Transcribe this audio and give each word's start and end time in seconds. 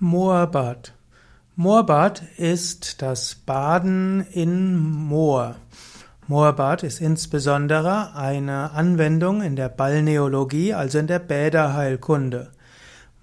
Moorbad. 0.00 0.94
Moorbad 1.56 2.22
ist 2.36 3.02
das 3.02 3.34
Baden 3.34 4.24
in 4.30 4.76
Moor. 4.78 5.56
Moorbad 6.28 6.84
ist 6.84 7.00
insbesondere 7.00 8.14
eine 8.14 8.70
Anwendung 8.70 9.42
in 9.42 9.56
der 9.56 9.68
Balneologie, 9.68 10.72
also 10.72 11.00
in 11.00 11.08
der 11.08 11.18
Bäderheilkunde. 11.18 12.52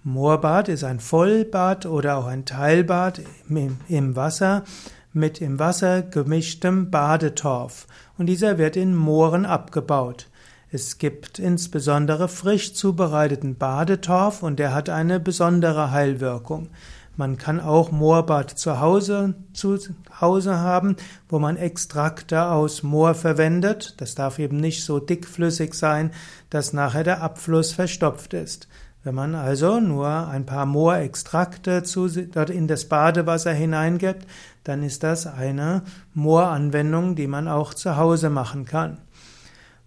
Moorbad 0.03 0.67
ist 0.67 0.83
ein 0.83 0.99
Vollbad 0.99 1.85
oder 1.85 2.17
auch 2.17 2.25
ein 2.25 2.43
Teilbad 2.43 3.21
im 3.47 4.15
Wasser 4.17 4.65
mit 5.13 5.39
im 5.39 5.59
Wasser 5.59 6.01
gemischtem 6.01 6.91
Badetorf 6.91 7.87
und 8.17 8.25
dieser 8.25 8.57
wird 8.57 8.75
in 8.75 8.93
Mooren 8.93 9.45
abgebaut. 9.45 10.27
Es 10.75 10.97
gibt 10.97 11.39
insbesondere 11.39 12.27
frisch 12.27 12.73
zubereiteten 12.73 13.55
Badetorf 13.55 14.43
und 14.43 14.59
der 14.59 14.73
hat 14.73 14.89
eine 14.89 15.21
besondere 15.21 15.91
Heilwirkung. 15.91 16.67
Man 17.15 17.37
kann 17.37 17.61
auch 17.61 17.91
Moorbad 17.91 18.49
zu 18.49 18.81
Hause, 18.81 19.35
zu 19.53 19.79
Hause 20.19 20.59
haben, 20.59 20.97
wo 21.29 21.39
man 21.39 21.55
Extrakte 21.55 22.47
aus 22.47 22.83
Moor 22.83 23.15
verwendet. 23.15 23.93
Das 24.01 24.15
darf 24.15 24.37
eben 24.37 24.57
nicht 24.57 24.83
so 24.83 24.99
dickflüssig 24.99 25.75
sein, 25.75 26.11
dass 26.49 26.73
nachher 26.73 27.05
der 27.05 27.21
Abfluss 27.21 27.71
verstopft 27.71 28.33
ist. 28.33 28.67
Wenn 29.01 29.15
man 29.15 29.33
also 29.33 29.79
nur 29.79 30.27
ein 30.27 30.45
paar 30.45 30.65
Moorextrakte 30.65 31.83
dort 32.33 32.49
in 32.49 32.67
das 32.67 32.89
Badewasser 32.89 33.53
hineingibt, 33.53 34.27
dann 34.65 34.83
ist 34.83 35.03
das 35.03 35.25
eine 35.25 35.83
Mooranwendung, 36.13 37.15
die 37.15 37.27
man 37.27 37.47
auch 37.47 37.73
zu 37.73 37.95
Hause 37.95 38.29
machen 38.29 38.65
kann. 38.65 38.97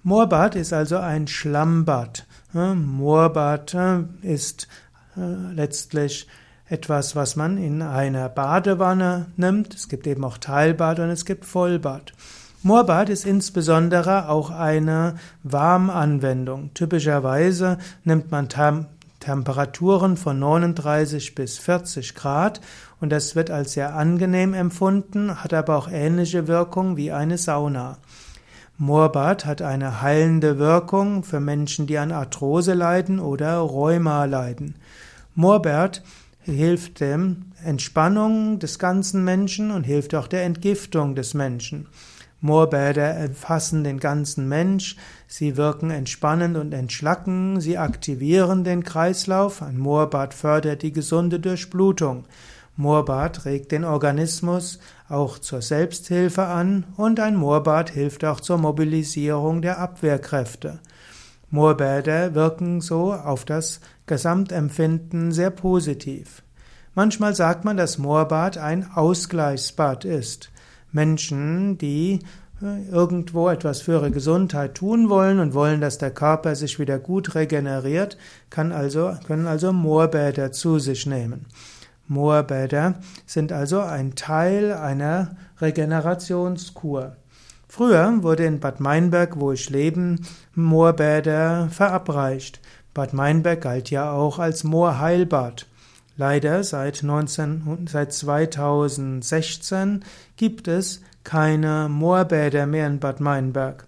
Moorbad 0.09 0.55
ist 0.55 0.73
also 0.73 0.97
ein 0.97 1.27
Schlammbad. 1.27 2.27
Moorbad 2.55 3.75
äh, 3.75 4.05
ist 4.23 4.67
äh, 5.19 5.53
letztlich 5.53 6.27
etwas, 6.67 7.15
was 7.15 7.37
man 7.37 7.59
in 7.59 7.83
einer 7.83 8.31
Badewanne 8.31 9.27
nimmt. 9.37 9.75
Es 9.75 9.91
gibt 9.91 10.07
eben 10.07 10.25
auch 10.25 10.39
Teilbad 10.39 11.01
und 11.01 11.11
es 11.11 11.27
gibt 11.27 11.45
Vollbad. 11.45 12.15
Moorbad 12.63 13.11
ist 13.11 13.27
insbesondere 13.27 14.31
auch 14.31 14.51
eine 14.51 15.17
Warmanwendung. 15.43 16.73
Typischerweise 16.73 17.77
nimmt 18.05 18.31
man 18.31 18.49
Temperaturen 19.21 20.17
von 20.17 20.39
39 20.39 21.35
bis 21.35 21.59
40 21.59 22.15
Grad 22.15 22.63
und 22.99 23.11
das 23.11 23.37
wird 23.37 23.51
als 23.51 23.75
sehr 23.75 23.95
angenehm 23.95 24.55
empfunden, 24.55 25.45
hat 25.45 25.53
aber 25.53 25.77
auch 25.77 25.91
ähnliche 25.93 26.49
Wirkung 26.49 26.97
wie 26.97 27.13
eine 27.13 27.37
Sauna. 27.37 27.99
Moorbad 28.81 29.45
hat 29.45 29.61
eine 29.61 30.03
heilende 30.03 30.59
Wirkung 30.59 31.25
für 31.25 31.41
Menschen, 31.41 31.89
die 31.89 31.99
an 31.99 32.13
Arthrose 32.13 32.75
leiden 32.75 33.19
oder 33.19 33.57
Rheuma 33.59 34.25
leiden. 34.25 34.77
Moorbad 35.35 36.05
hilft 36.43 37.01
dem 37.01 37.47
Entspannung 37.65 38.61
des 38.61 38.79
ganzen 38.79 39.25
Menschen 39.25 39.73
und 39.73 39.83
hilft 39.83 40.15
auch 40.15 40.29
der 40.29 40.45
Entgiftung 40.45 41.17
des 41.17 41.35
Menschen. 41.35 41.89
Moorbäder 42.41 43.03
erfassen 43.03 43.83
den 43.83 43.99
ganzen 43.99 44.49
Mensch, 44.49 44.95
sie 45.27 45.57
wirken 45.57 45.91
entspannend 45.91 46.57
und 46.57 46.73
entschlacken, 46.73 47.61
sie 47.61 47.79
aktivieren 47.79 48.63
den 48.63 48.85
Kreislauf, 48.85 49.61
ein 49.61 49.77
Moorbad 49.77 50.35
fördert 50.35 50.83
die 50.83 50.93
gesunde 50.93 51.41
Durchblutung. 51.41 52.27
Moorbad 52.79 53.45
regt 53.45 53.73
den 53.73 53.85
Organismus 53.85 54.79
auch 55.09 55.41
zur 55.41 55.63
Selbsthilfe 55.63 56.45
an 56.45 56.85
und 56.97 57.19
ein 57.19 57.35
Moorbad 57.35 57.91
hilft 57.91 58.25
auch 58.25 58.39
zur 58.39 58.57
Mobilisierung 58.57 59.63
der 59.63 59.81
Abwehrkräfte. 59.81 60.79
Moorbäder 61.51 62.37
wirken 62.37 62.81
so 62.81 63.13
auf 63.13 63.45
das 63.45 63.81
Gesamtempfinden 64.07 65.33
sehr 65.33 65.51
positiv. 65.51 66.45
Manchmal 66.95 67.35
sagt 67.35 67.65
man, 67.65 67.77
dass 67.77 67.99
Moorbad 67.99 68.59
ein 68.59 68.89
Ausgleichsbad 68.95 70.05
ist. 70.05 70.53
Menschen, 70.93 71.79
die 71.79 72.21
äh, 72.63 72.89
irgendwo 72.93 73.49
etwas 73.49 73.81
für 73.81 73.95
ihre 73.95 74.13
Gesundheit 74.13 74.77
tun 74.77 75.09
wollen 75.09 75.41
und 75.41 75.53
wollen, 75.53 75.81
dass 75.81 75.99
der 75.99 76.13
Körper 76.13 76.55
sich 76.55 76.79
wieder 76.79 77.01
gut 77.01 77.35
regeneriert, 77.35 78.19
kann 78.51 78.71
also, 78.71 79.17
können 79.27 79.49
also 79.49 79.73
Moorbäder 79.73 80.53
zu 80.53 80.79
sich 80.79 81.07
nehmen. 81.07 81.47
Moorbäder 82.09 82.95
sind 83.27 83.53
also 83.53 83.81
ein 83.81 84.15
Teil 84.15 84.73
einer 84.73 85.37
Regenerationskur. 85.61 87.17
Früher 87.69 88.23
wurde 88.23 88.45
in 88.45 88.61
Bad 88.61 88.81
Meinberg, 88.81 89.39
wo 89.39 89.53
ich 89.53 89.69
lebe, 89.69 90.17
Moorbäder 90.55 91.69
verabreicht. 91.71 92.61
Bad 92.95 93.13
Meinberg 93.13 93.61
galt 93.61 93.91
ja 93.91 94.11
auch 94.11 94.39
als 94.39 94.65
Moorheilbad. 94.65 95.67
Leider 96.17 96.65
seit, 96.65 97.03
19, 97.03 97.87
seit 97.89 98.13
2016 98.13 100.05
gibt 100.37 100.67
es 100.67 101.03
keine 101.23 101.89
Moorbäder 101.89 102.67
mehr 102.67 102.87
in 102.87 102.99
Bad 102.99 103.21
Meinberg. 103.21 103.87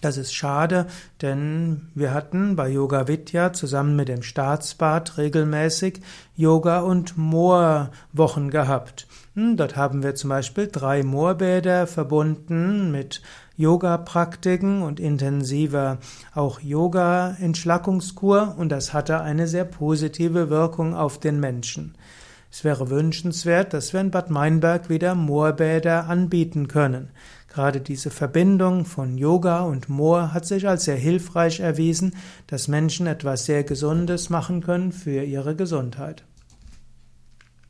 Das 0.00 0.16
ist 0.16 0.32
schade, 0.32 0.86
denn 1.22 1.88
wir 1.96 2.14
hatten 2.14 2.54
bei 2.54 2.68
Yoga 2.68 3.08
Vidya 3.08 3.52
zusammen 3.52 3.96
mit 3.96 4.06
dem 4.06 4.22
Staatsbad 4.22 5.18
regelmäßig 5.18 6.00
Yoga- 6.36 6.80
und 6.80 7.18
Moorwochen 7.18 8.50
gehabt. 8.50 9.08
Hm, 9.34 9.56
dort 9.56 9.76
haben 9.76 10.04
wir 10.04 10.14
zum 10.14 10.30
Beispiel 10.30 10.68
drei 10.70 11.02
Moorbäder 11.02 11.88
verbunden 11.88 12.92
mit 12.92 13.22
Yoga-Praktiken 13.56 14.82
und 14.82 15.00
intensiver 15.00 15.98
auch 16.32 16.60
Yoga-Entschlackungskur 16.60 18.54
und 18.56 18.68
das 18.68 18.94
hatte 18.94 19.20
eine 19.20 19.48
sehr 19.48 19.64
positive 19.64 20.48
Wirkung 20.48 20.94
auf 20.94 21.18
den 21.18 21.40
Menschen. 21.40 21.96
Es 22.52 22.62
wäre 22.62 22.88
wünschenswert, 22.88 23.74
dass 23.74 23.92
wir 23.92 24.00
in 24.00 24.12
Bad 24.12 24.30
Meinberg 24.30 24.88
wieder 24.88 25.16
Moorbäder 25.16 26.06
anbieten 26.06 26.68
können. 26.68 27.10
Gerade 27.48 27.80
diese 27.80 28.10
Verbindung 28.10 28.84
von 28.84 29.16
Yoga 29.16 29.60
und 29.62 29.88
Moor 29.88 30.34
hat 30.34 30.46
sich 30.46 30.68
als 30.68 30.84
sehr 30.84 30.96
hilfreich 30.96 31.60
erwiesen, 31.60 32.14
dass 32.46 32.68
Menschen 32.68 33.06
etwas 33.06 33.46
sehr 33.46 33.64
Gesundes 33.64 34.30
machen 34.30 34.62
können 34.62 34.92
für 34.92 35.22
ihre 35.24 35.56
Gesundheit. 35.56 36.24